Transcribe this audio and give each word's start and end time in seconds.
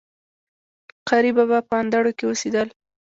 قاري 1.09 1.31
بابا 1.37 1.59
په 1.69 1.73
اندړو 1.81 2.11
کي 2.17 2.23
اوسيدل 2.27 2.67